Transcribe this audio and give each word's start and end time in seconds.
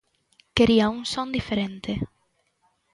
Quería 0.57 0.89
un 0.89 1.03
son 1.13 1.27
diferente. 1.37 1.91